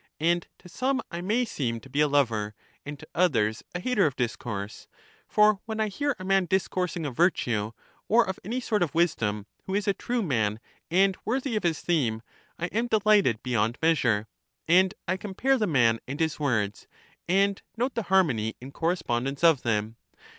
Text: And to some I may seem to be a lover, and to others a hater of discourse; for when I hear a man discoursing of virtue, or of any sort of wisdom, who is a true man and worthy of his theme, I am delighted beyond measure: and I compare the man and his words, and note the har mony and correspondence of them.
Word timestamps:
And 0.19 0.47
to 0.57 0.67
some 0.67 0.99
I 1.11 1.21
may 1.21 1.45
seem 1.45 1.79
to 1.81 1.87
be 1.87 2.01
a 2.01 2.07
lover, 2.07 2.55
and 2.87 2.97
to 2.97 3.07
others 3.13 3.61
a 3.75 3.79
hater 3.79 4.07
of 4.07 4.15
discourse; 4.15 4.87
for 5.27 5.59
when 5.65 5.79
I 5.79 5.89
hear 5.89 6.15
a 6.17 6.23
man 6.25 6.45
discoursing 6.47 7.05
of 7.05 7.15
virtue, 7.15 7.73
or 8.07 8.27
of 8.27 8.39
any 8.43 8.59
sort 8.61 8.81
of 8.81 8.95
wisdom, 8.95 9.45
who 9.67 9.75
is 9.75 9.87
a 9.87 9.93
true 9.93 10.23
man 10.23 10.59
and 10.89 11.17
worthy 11.23 11.55
of 11.55 11.61
his 11.61 11.81
theme, 11.81 12.23
I 12.57 12.65
am 12.71 12.87
delighted 12.87 13.43
beyond 13.43 13.77
measure: 13.79 14.27
and 14.67 14.91
I 15.07 15.17
compare 15.17 15.59
the 15.59 15.67
man 15.67 15.99
and 16.07 16.19
his 16.19 16.39
words, 16.39 16.87
and 17.27 17.61
note 17.77 17.93
the 17.93 18.01
har 18.01 18.23
mony 18.23 18.55
and 18.59 18.73
correspondence 18.73 19.43
of 19.43 19.61
them. 19.61 19.97